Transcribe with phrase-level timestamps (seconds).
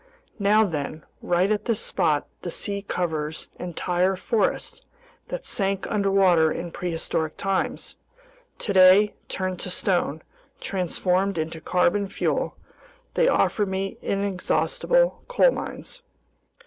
[0.39, 4.81] Now then, right at this spot the sea covers entire forests
[5.27, 7.93] that sank underwater in prehistoric times;
[8.57, 10.23] today, turned to stone,
[10.59, 12.57] transformed into carbon fuel,
[13.13, 16.01] they offer me inexhaustible coal mines."